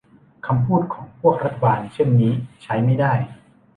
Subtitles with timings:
[0.45, 2.31] คำพูดของพวกรัฐบาลเช่นนี้
[2.63, 3.13] ใช้ไม่ได้